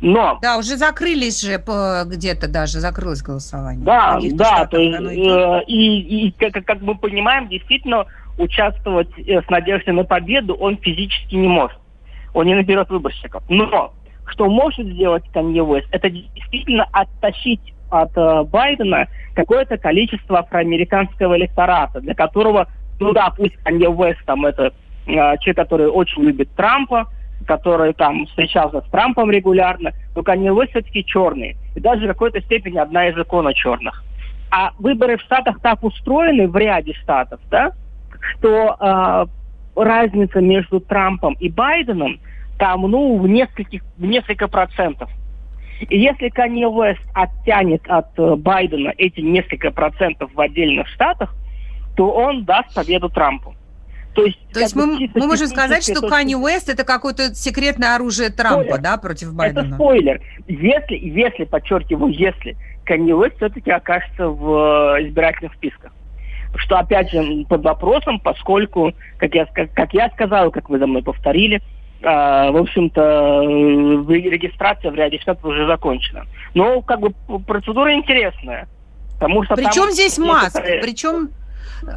[0.00, 1.62] Но Да, уже закрылись же
[2.06, 3.84] где-то даже, закрылось голосование.
[3.84, 8.06] Да, да, штатах то есть, э, и, и как, как мы понимаем, действительно
[8.38, 11.78] участвовать э, с надеждой на победу он физически не может.
[12.32, 13.42] Он не наберет выборщиков.
[13.50, 13.92] Но
[14.26, 22.00] что может сделать Канье Уэст, это действительно оттащить от э, Байдена какое-то количество афроамериканского электората,
[22.00, 24.72] для которого, ну да, пусть Канье Уэст там это
[25.06, 27.08] э, человек, который очень любит Трампа,
[27.46, 31.56] который там встречался с Трампом регулярно, но Канье Уэст все-таки черный.
[31.74, 34.04] И даже в какой-то степени одна из икона черных.
[34.50, 37.72] А выборы в Штатах так устроены, в ряде штатов, да,
[38.20, 39.26] что э,
[39.76, 42.20] разница между Трампом и Байденом
[42.58, 45.10] там, ну, в нескольких, в несколько процентов.
[45.88, 51.34] И если Канье Уэст оттянет от э, Байдена эти несколько процентов в отдельных штатах,
[51.96, 53.54] то он даст победу Трампу.
[54.14, 58.30] То есть, То есть мы, мы можем сказать, что Канни Уэст это какое-то секретное оружие
[58.30, 58.82] Трампа, Спойлер.
[58.82, 59.76] да, против Это Байдена?
[59.76, 60.20] спойлер.
[60.48, 65.92] Если, если, подчеркиваю, если Канье Уэст все-таки окажется в э, избирательных списках.
[66.56, 70.88] Что, опять же, под вопросом, поскольку, как я, как, как я сказал, как вы за
[70.88, 71.62] мной повторили,
[72.02, 73.42] в общем-то,
[74.08, 76.24] регистрация в ряде штатов уже закончена.
[76.54, 77.10] Но, как бы,
[77.46, 78.68] процедура интересная.
[79.18, 80.54] Потому что Причем там здесь Маск?
[80.54, 81.28] некоторые- Причем,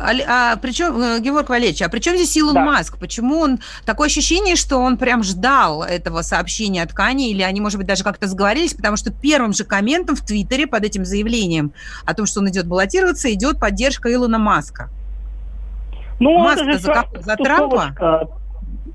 [0.01, 2.65] Али- а, причем, э, Георг Валерьевич, а при чем здесь Илон Да.
[2.65, 2.97] Маск?
[2.99, 3.59] Почему он...
[3.85, 8.03] Такое ощущение, что он прям ждал этого сообщения от Кани, или они, может быть, даже
[8.03, 11.73] как-то сговорились, потому что первым же комментом в Твиттере под этим заявлением
[12.05, 14.89] о том, что он идет баллотироваться, идет поддержка Илона Маска.
[16.19, 17.05] Ну, Маск-то это же за?
[17.21, 18.29] За Трампа?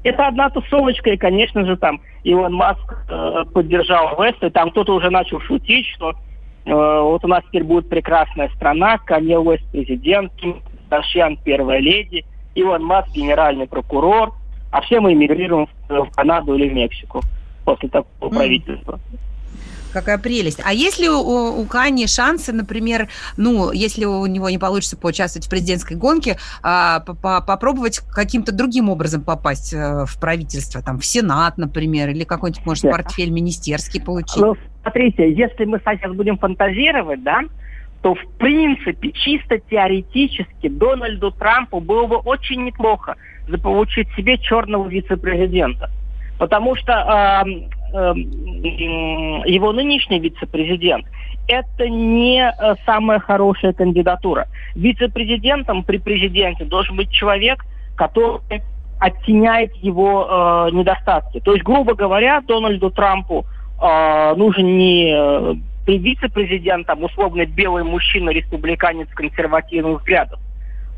[0.02, 4.94] Это одна тусовочка, и, конечно же, там Илон Маск э, поддержал Веста, и там кто-то
[4.94, 6.14] уже начал шутить, что
[6.64, 12.24] вот у нас теперь будет прекрасная страна, Канье Уэст президент, Ким Кардашьян первая леди,
[12.54, 14.34] Иван Маск генеральный прокурор,
[14.70, 17.22] а все мы эмигрируем в Канаду или в Мексику
[17.64, 18.98] после такого правительства.
[19.92, 20.60] Какая прелесть.
[20.64, 25.50] А если у, у Кани шансы, например, ну, если у него не получится поучаствовать в
[25.50, 31.58] президентской гонке, а, по попробовать каким-то другим образом попасть э, в правительство, там, в Сенат,
[31.58, 32.90] например, или какой-нибудь, может, да.
[32.90, 34.36] портфель министерский получить?
[34.36, 37.42] Ну, смотрите, если мы сейчас будем фантазировать, да,
[38.02, 43.16] то в принципе, чисто теоретически Дональду Трампу было бы очень неплохо
[43.48, 45.90] заполучить себе черного вице-президента.
[46.38, 46.92] Потому что
[47.44, 51.06] э, его нынешний вице-президент,
[51.48, 54.46] это не э, самая хорошая кандидатура.
[54.74, 57.64] Вице-президентом при президенте должен быть человек,
[57.96, 58.40] который
[59.00, 61.40] оттеняет его э, недостатки.
[61.40, 63.46] То есть, грубо говоря, Дональду Трампу
[63.80, 65.54] э, нужен не э,
[65.86, 70.38] вице-президент, там, условно, белый мужчина, республиканец консервативных взглядов,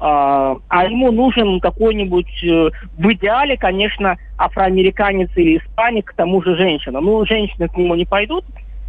[0.01, 6.57] а, а ему нужен какой-нибудь, э, в идеале, конечно, афроамериканец или испаник, к тому же
[6.57, 7.01] женщина.
[7.01, 8.47] Ну, женщины к нему не пойдут,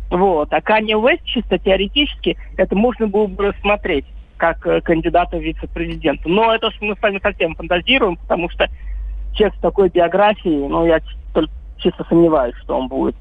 [0.10, 0.54] вот.
[0.54, 4.06] А Канье Уэст чисто теоретически это можно было бы рассмотреть
[4.38, 6.30] как э, кандидата в вице-президента.
[6.30, 8.70] Но это мы с вами совсем фантазируем, потому что
[9.34, 11.00] человек с такой биографией, ну, я
[11.34, 13.16] только чисто сомневаюсь, что он будет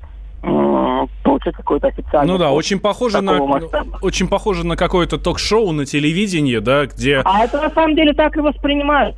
[1.22, 2.32] получить какой-то официальный.
[2.32, 3.98] Ну да, очень похоже на масштаба.
[4.02, 7.22] очень похоже на какое-то ток-шоу на телевидении, да, где.
[7.24, 9.16] А это на самом деле так и воспринимают.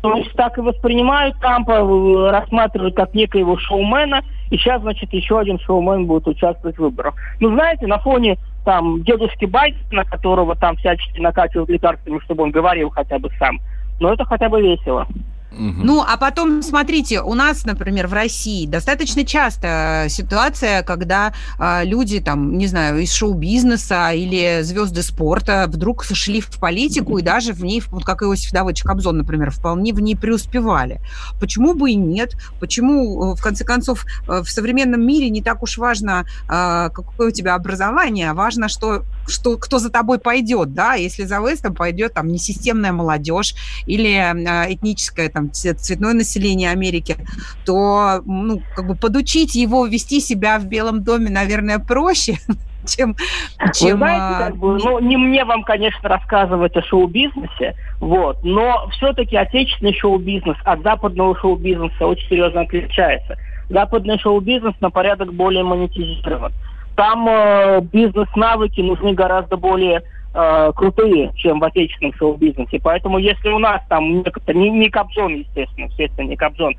[0.00, 5.40] То есть так и воспринимают Трампа, э, рассматривают как некоего шоумена, и сейчас, значит, еще
[5.40, 7.14] один шоумен будет участвовать в выборах.
[7.40, 12.90] Ну, знаете, на фоне там дедушки Байдена, которого там всячески накачивают лекарствами, чтобы он говорил
[12.90, 13.60] хотя бы сам,
[13.98, 15.08] но это хотя бы весело.
[15.50, 15.80] Угу.
[15.82, 22.20] Ну, а потом, смотрите, у нас, например, в России достаточно часто ситуация, когда э, люди,
[22.20, 27.64] там, не знаю, из шоу-бизнеса или звезды спорта вдруг сошли в политику и даже в
[27.64, 31.00] ней, вот как Иосиф Давыдович Кобзон, например, вполне в ней преуспевали.
[31.40, 32.34] Почему бы и нет?
[32.60, 37.28] Почему, э, в конце концов, э, в современном мире не так уж важно, э, какое
[37.28, 40.94] у тебя образование, а важно, что, что, кто за тобой пойдет, да?
[40.94, 43.54] Если за Вестом пойдет там несистемная молодежь
[43.86, 47.16] или э, этническая там, цветное население Америки,
[47.64, 52.38] то, ну, как бы подучить его вести себя в Белом доме, наверное, проще,
[52.86, 53.14] чем...
[53.74, 58.42] чем Вы знаете, а, как бы, ну, не мне вам, конечно, рассказывать о шоу-бизнесе, вот,
[58.42, 63.36] но все-таки отечественный шоу-бизнес от западного шоу-бизнеса очень серьезно отличается.
[63.68, 66.52] Западный шоу-бизнес на порядок более монетизирован.
[66.96, 70.02] Там э, бизнес-навыки нужны гораздо более
[70.38, 72.78] э, крутые, чем в отечественном шоу-бизнесе.
[72.82, 76.74] Поэтому если у нас там не, не Кобзон, естественно, естественно, не Кобзон,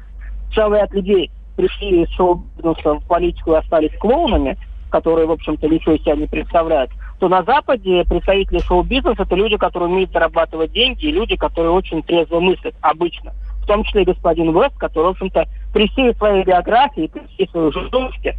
[0.55, 4.57] целый ряд людей пришли из шоу-бизнеса в политику и остались клоунами,
[4.89, 9.57] которые, в общем-то, ничего из себя не представляют, то на Западе представители шоу-бизнеса это люди,
[9.57, 13.33] которые умеют зарабатывать деньги, и люди, которые очень трезво мыслят обычно.
[13.61, 17.49] В том числе и господин Вест, который, в общем-то, при всей своей биографии, при всей
[17.49, 18.35] своей жестокости,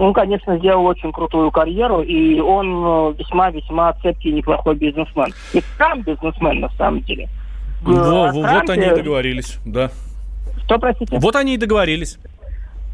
[0.00, 5.32] он, конечно, сделал очень крутую карьеру, и он весьма-весьма цепкий, неплохой бизнесмен.
[5.52, 7.28] И сам бизнесмен, на самом деле.
[7.82, 8.40] Во, Трампе...
[8.40, 9.90] Вот они и договорились, да.
[10.64, 11.18] Что, простите?
[11.18, 12.18] Вот они и договорились.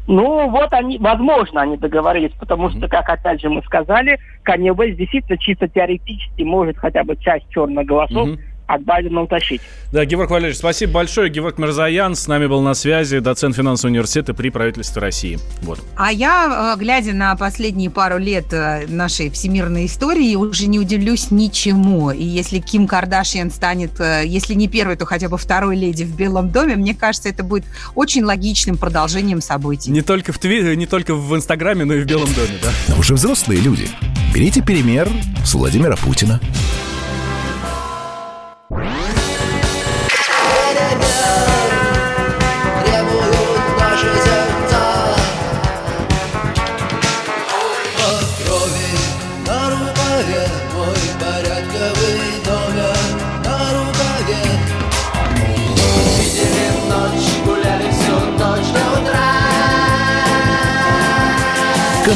[0.07, 5.37] Ну, вот они, возможно, они договорились, потому что, как опять же мы сказали, Канье действительно
[5.37, 9.61] чисто теоретически может хотя бы часть черных голосов mm-hmm от Байдена утащить.
[9.91, 11.29] Да, Георг Валерьевич, спасибо большое.
[11.29, 15.39] Георг Мирзаян с нами был на связи, доцент финансового университета при правительстве России.
[15.61, 15.79] Вот.
[15.95, 21.31] А я, э, глядя на последние пару лет э, нашей всемирной истории, уже не удивлюсь
[21.31, 22.11] ничему.
[22.11, 26.15] И если Ким Кардашьян станет, э, если не первой, то хотя бы второй леди в
[26.15, 27.63] Белом доме, мне кажется, это будет
[27.95, 29.91] очень логичным продолжением событий.
[29.91, 32.69] Не только в Твиттере, не только в Инстаграме, но и в Белом доме, да?
[32.89, 33.87] Но уже взрослые люди.
[34.33, 35.09] Берите пример
[35.45, 36.41] с Владимира Путина.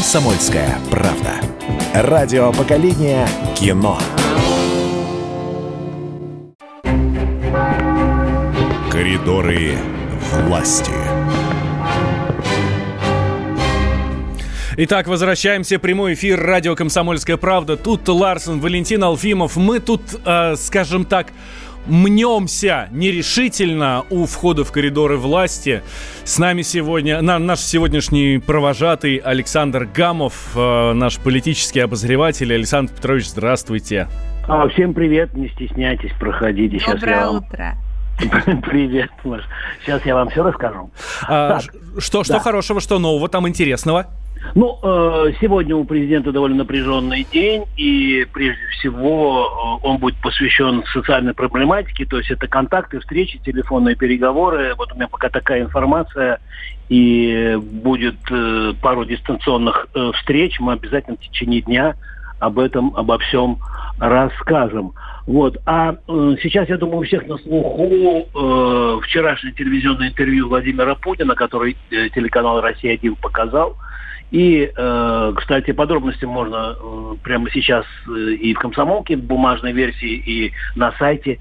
[0.02, 1.36] «Комсомольская правда».
[1.94, 4.00] Радио поколения кино.
[8.90, 9.78] Коридоры
[10.48, 10.92] власти.
[14.76, 15.78] Итак, возвращаемся.
[15.78, 17.78] Прямой эфир радио «Комсомольская правда».
[17.78, 19.56] Тут Ларсен, Валентин Алфимов.
[19.56, 21.28] Мы тут, э, скажем так,
[21.88, 25.82] мнемся нерешительно у входа в коридоры власти.
[26.24, 32.54] С нами сегодня на, наш сегодняшний провожатый Александр Гамов, э, наш политический обозреватель.
[32.54, 34.08] Александр Петрович, здравствуйте.
[34.48, 36.80] А, всем привет, не стесняйтесь, проходите.
[36.80, 37.38] Сейчас Доброе я вам...
[37.38, 37.76] утро.
[38.70, 39.44] Привет, Маш.
[39.84, 40.92] Сейчас я вам все расскажу.
[41.28, 42.40] А, Так, что, что да.
[42.40, 44.08] хорошего, что нового там интересного?
[44.56, 50.84] Ну, э, сегодня у президента довольно напряженный день, и прежде всего э, он будет посвящен
[50.92, 54.76] социальной проблематике, то есть это контакты, встречи, телефонные переговоры.
[54.78, 56.40] Вот у меня пока такая информация,
[56.90, 60.60] и будет э, пару дистанционных встреч.
[60.60, 61.96] Мы обязательно в течение дня
[62.40, 63.60] об этом, обо всем
[64.00, 64.94] расскажем.
[65.28, 65.58] Вот.
[65.66, 65.96] А
[66.42, 72.60] сейчас, я думаю, у всех на слуху э, вчерашнее телевизионное интервью Владимира Путина, который телеканал
[72.60, 73.78] «Россия-1» показал.
[74.32, 80.14] И, э, кстати, подробности можно э, прямо сейчас э, и в «Комсомолке», в бумажной версии,
[80.14, 81.40] и на сайте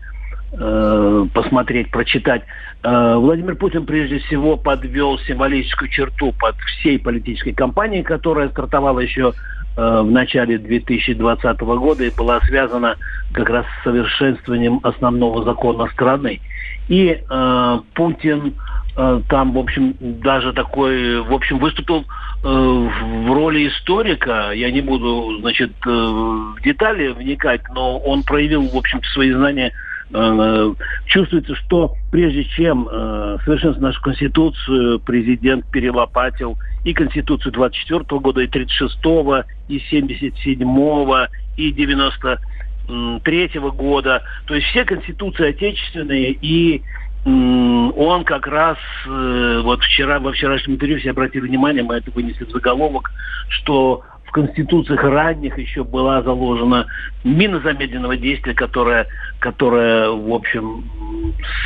[1.33, 2.43] посмотреть, прочитать.
[2.83, 9.33] Владимир Путин прежде всего подвел символическую черту под всей политической кампанией, которая стартовала еще
[9.77, 12.97] в начале 2020 года и была связана
[13.33, 16.41] как раз с совершенствованием основного закона страны.
[16.89, 18.55] И э, Путин
[18.95, 22.05] там, в общем, даже такой, в общем, выступил
[22.43, 24.51] э, в роли историка.
[24.53, 29.73] Я не буду, значит, э, в детали вникать, но он проявил, в общем свои знания
[30.13, 30.75] Э,
[31.07, 38.49] чувствуется, что прежде чем э, совершенствовать нашу Конституцию, президент перелопатил и Конституцию 24 года, и
[38.49, 41.27] 36-го, и 77-го,
[41.57, 44.25] и 93-го года.
[44.47, 46.83] То есть все Конституции отечественные, и
[47.25, 52.45] он как раз э, вот вчера, во вчерашнем интервью все обратили внимание, мы это вынесли
[52.45, 53.11] в заголовок,
[53.49, 56.87] что в конституциях ранних еще была заложена
[57.25, 59.07] мина замедленного действия, которая,
[59.41, 60.85] которая в общем,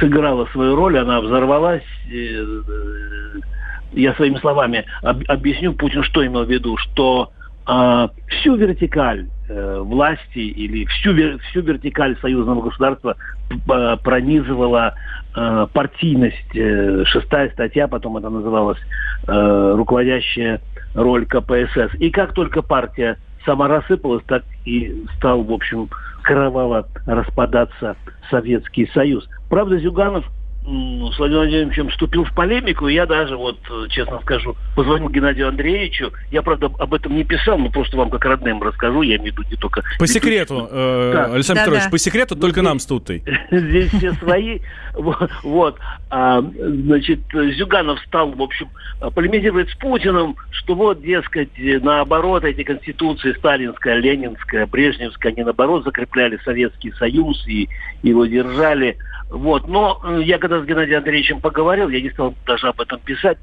[0.01, 1.85] сыграла свою роль, она взорвалась.
[2.11, 3.41] Э, э,
[3.93, 7.31] Я своими словами об- объясню Путин, что имел в виду, что
[7.67, 8.11] а,
[8.45, 11.15] всю вертикаль э, власти или всю,
[11.51, 13.17] всю вертикаль союзного государства
[13.67, 14.95] п- пронизывала
[15.35, 16.55] э, партийность.
[16.55, 18.79] Э, шестая статья, потом это называлось
[19.27, 20.61] э, руководящая
[20.95, 21.95] роль КПСС.
[21.99, 23.17] И как только партия
[23.47, 25.89] сама рассыпалась, так и стал, в общем,
[26.23, 27.97] кроваво распадаться
[28.31, 29.27] Советский Союз.
[29.49, 30.27] Правда, Зюганов
[30.67, 33.59] с Владимиром Владимировичем вступил в полемику, и я даже, вот,
[33.91, 36.13] честно скажу, позвонил Геннадию Андреевичу.
[36.31, 39.39] Я, правда, об этом не писал, но просто вам как родным расскажу, я имею в
[39.39, 39.83] виду не только...
[39.99, 41.25] По секрету, э, Да.
[41.35, 41.71] Александр Да-да.
[41.73, 43.23] Петрович, по секрету только нам с Тутой.
[43.51, 44.61] Здесь все свои.
[44.95, 45.31] Вот.
[45.43, 45.79] вот.
[46.09, 48.69] А, значит, Зюганов стал, в общем,
[49.15, 56.39] полемизировать с Путиным, что вот, дескать, наоборот, эти конституции сталинская, ленинская, брежневская, они, наоборот, закрепляли
[56.45, 57.69] Советский Союз и
[58.03, 58.97] его держали.
[59.35, 59.67] Вот.
[59.67, 63.37] Но э, я когда с Геннадием Андреевичем поговорил, я не стал даже об этом писать,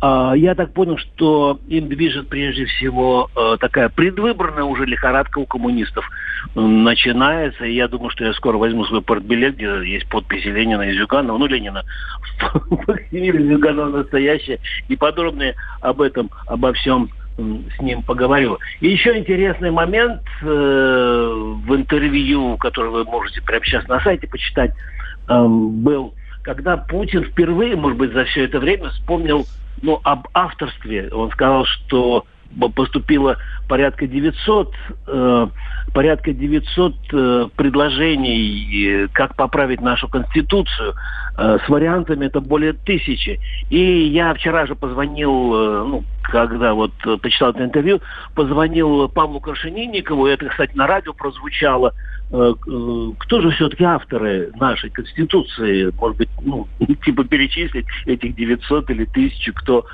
[0.00, 5.46] а, я так понял, что им движет прежде всего э, такая предвыборная уже лихорадка у
[5.46, 6.04] коммунистов
[6.54, 7.64] начинается.
[7.64, 11.38] И я думаю, что я скоро возьму свой портбилет, где есть подписи Ленина и Зюганова.
[11.38, 11.82] Ну, Ленина
[13.12, 14.58] Зюганова настоящая.
[14.88, 18.58] И подробнее об этом, обо всем с ним поговорю.
[18.80, 24.72] И еще интересный момент э, в интервью, которое вы можете прямо сейчас на сайте почитать,
[25.28, 29.46] был, когда Путин впервые, может быть, за все это время вспомнил
[29.82, 31.08] ну, об авторстве.
[31.10, 32.24] Он сказал, что
[32.74, 33.36] поступило
[33.68, 34.74] порядка 900,
[35.06, 35.46] э,
[35.92, 40.94] порядка 900 э, предложений, как поправить нашу Конституцию.
[41.36, 43.40] Э, с вариантами это более тысячи.
[43.70, 48.00] И я вчера же позвонил, э, ну, когда вот э, почитал это интервью,
[48.34, 51.92] позвонил Павлу Крашенинникову, это, кстати, на радио прозвучало,
[52.28, 55.92] Э, э, кто же все-таки авторы нашей Конституции?
[55.96, 56.66] Может быть, ну,
[57.04, 59.86] типа перечислить этих 900 или 1000, кто...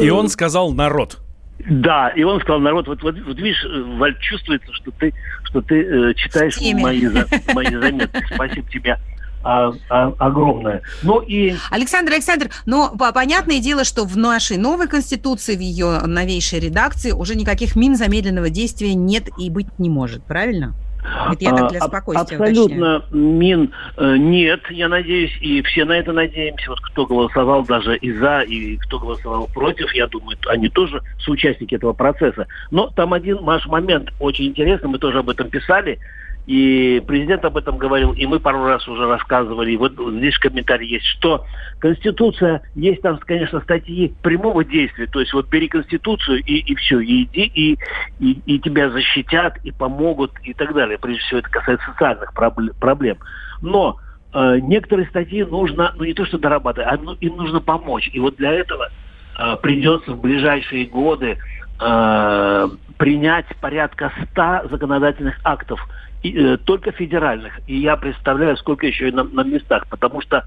[0.00, 1.18] И он сказал народ.
[1.58, 3.64] Да, и он сказал, народ, вот, вот, вот видишь,
[3.98, 8.24] Валь, чувствуется, что ты, что ты э, читаешь мои, за- мои заметки.
[8.34, 8.98] Спасибо тебе
[9.44, 10.82] а, а, огромное.
[11.02, 16.00] Ну и Александр Александр, но по- понятное дело, что в нашей новой конституции, в ее
[16.00, 20.74] новейшей редакции уже никаких мин замедленного действия нет и быть не может, правильно?
[21.04, 25.92] Это я так для А, спокойствия Абсолютно мин э, нет, я надеюсь, и все на
[25.92, 26.70] это надеемся.
[26.70, 31.74] Вот кто голосовал даже и за, и кто голосовал против, я думаю, они тоже соучастники
[31.74, 32.46] этого процесса.
[32.70, 35.98] Но там один, Маш, момент очень интересный, мы тоже об этом писали,
[36.46, 40.86] и президент об этом говорил, и мы пару раз уже рассказывали, и вот здесь комментарий
[40.88, 41.46] есть, что
[41.78, 47.00] Конституция, есть там, конечно, статьи прямого действия, то есть вот бери Конституцию и, и все,
[47.00, 47.78] и иди, и,
[48.20, 50.98] и, и тебя защитят, и помогут, и так далее.
[50.98, 53.16] Прежде всего, это касается социальных проблем.
[53.62, 53.96] Но
[54.34, 58.10] э, некоторые статьи нужно, ну не то что дорабатывать, а ну, им нужно помочь.
[58.12, 58.90] И вот для этого
[59.38, 61.38] э, придется в ближайшие годы
[61.80, 62.68] э,
[62.98, 65.80] принять порядка 100 законодательных актов,
[66.24, 67.60] и, э, только федеральных.
[67.66, 70.42] И я представляю, сколько еще и на, на местах, потому что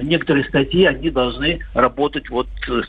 [0.00, 2.82] некоторые статьи, они должны работать вот э,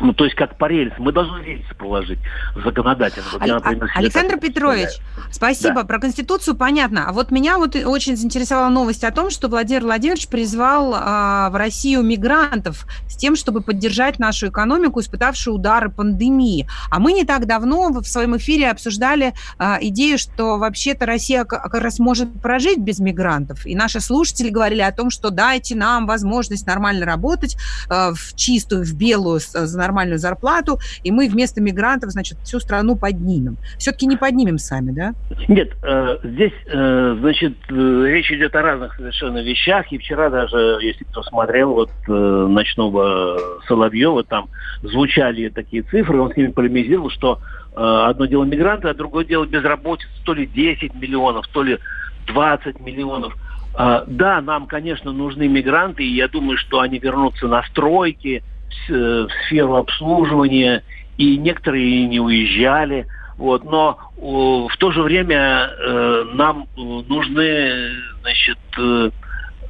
[0.00, 1.02] ну, то есть как по рельсам.
[1.02, 2.18] Мы должны рельсы положить
[2.54, 3.26] законодательно.
[3.32, 4.88] Вот я, например, Александр Петрович,
[5.30, 5.82] спасибо.
[5.82, 5.84] Да.
[5.84, 7.06] Про Конституцию понятно.
[7.08, 11.56] А вот меня вот очень заинтересовала новость о том, что Владимир Владимирович призвал а, в
[11.56, 16.66] Россию мигрантов с тем, чтобы поддержать нашу экономику, испытавшую удары пандемии.
[16.90, 21.74] А мы не так давно в своем эфире обсуждали а, идею, что вообще-то Россия как
[21.74, 23.66] раз может прожить без мигрантов.
[23.66, 27.56] И наши слушатели говорили о том, что дайте нам возможность нормально работать
[27.88, 32.96] а, в чистую, в белую, за нормальную зарплату, и мы вместо мигрантов, значит, всю страну
[32.96, 33.56] поднимем.
[33.78, 35.12] Все-таки не поднимем сами, да?
[35.48, 39.92] Нет, э, здесь, э, значит, э, речь идет о разных совершенно вещах.
[39.92, 44.48] И вчера даже, если кто смотрел, вот ночного Соловьева, там
[44.82, 47.40] звучали такие цифры, он с ними полемизировал, что
[47.74, 51.78] одно дело мигранты, а другое дело безработица, то ли 10 миллионов, то ли
[52.26, 53.34] 20 миллионов.
[53.72, 58.42] Uh, да, нам, конечно, нужны мигранты, и я думаю, что они вернутся на стройки,
[58.88, 60.82] в сферу обслуживания,
[61.18, 63.06] и некоторые не уезжали.
[63.36, 67.90] Вот, но э, в то же время э, нам нужны
[68.20, 69.10] значит, э,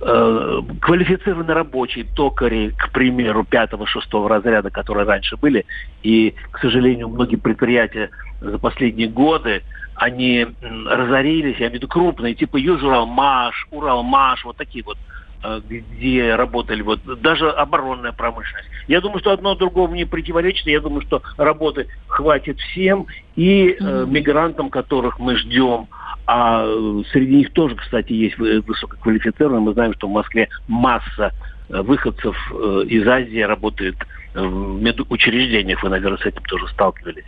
[0.01, 5.66] э, квалифицированные рабочие, токари, к примеру, пятого-шестого разряда, которые раньше были.
[6.03, 9.62] И, к сожалению, многие предприятия за последние годы,
[9.94, 10.46] они
[10.86, 15.19] разорились, я имею в виду крупные, типа Южуралмаш, Уралмаш, вот такие вот Э,
[15.68, 18.68] где работали вот даже оборонная промышленность.
[18.88, 20.66] Я думаю, что одно другому не противоречит.
[20.66, 25.86] Я думаю, что работы хватит всем и э, мигрантам, которых мы ждем.
[26.26, 29.61] А э, среди них тоже, кстати, есть высококвалифицированные.
[29.61, 31.32] Мы знаем, что в Москве масса
[31.68, 32.36] э, выходцев
[32.86, 33.95] из Азии работает
[34.34, 35.82] в медучреждениях.
[35.82, 37.24] Вы, наверное, с этим тоже сталкивались.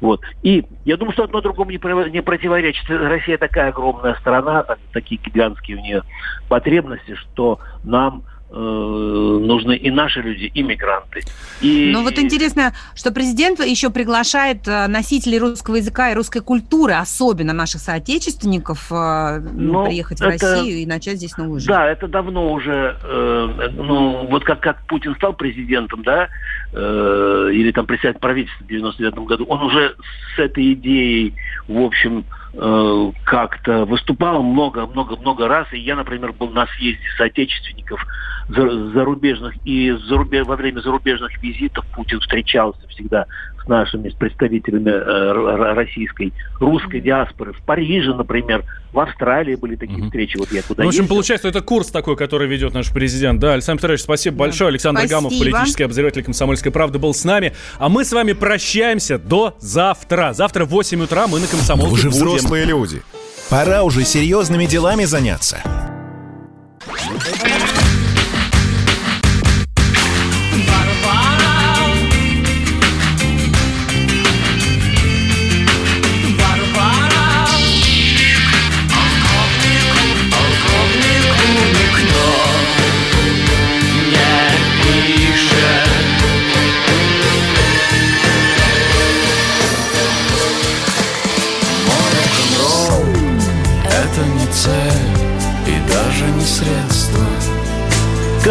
[0.00, 0.20] Вот.
[0.42, 2.88] И я думаю, что одно другому не, противоречит.
[2.88, 6.02] Россия такая огромная страна, так, такие гигантские у нее
[6.48, 11.22] потребности, что нам Э, нужны и наши люди, и мигранты.
[11.60, 11.90] И...
[11.92, 17.52] Ну вот интересно, что президент еще приглашает э, носителей русского языка и русской культуры, особенно
[17.52, 20.28] наших соотечественников, э, ну, ну, приехать это...
[20.28, 21.70] в Россию и начать здесь новую жизнь.
[21.70, 26.28] Да, это давно уже, э, ну вот как, как Путин стал президентом, да,
[26.72, 29.94] э, или там председатель правительства в 99 году, он уже
[30.34, 31.34] с этой идеей,
[31.68, 32.24] в общем,
[32.54, 38.04] э, как-то выступал много-много-много раз, и я, например, был на съезде соотечественников
[38.48, 43.26] зарубежных, и зарубеж, во время зарубежных визитов Путин встречался всегда
[43.64, 47.52] с нашими представителями э, российской, русской диаспоры.
[47.52, 50.06] В Париже, например, в Австралии были такие угу.
[50.06, 50.36] встречи.
[50.36, 51.14] Вот я куда ну, В общем, ездил.
[51.14, 53.40] получается, это курс такой, который ведет наш президент.
[53.40, 54.44] Да, Александр Петрович, спасибо да.
[54.44, 54.68] большое.
[54.68, 55.20] Александр спасибо.
[55.20, 57.52] Гамов, политический обозреватель «Комсомольской правды», был с нами.
[57.78, 60.32] А мы с вами прощаемся до завтра.
[60.32, 62.18] Завтра в 8 утра мы на «Комсомолке» Вы же будем.
[62.18, 63.02] взрослые люди.
[63.48, 65.91] Пора уже серьезными делами заняться.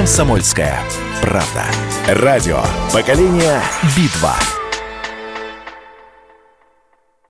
[0.01, 0.79] «Комсомольская
[1.21, 1.63] правда».
[2.07, 3.61] Радио «Поколение
[3.95, 4.35] Битва».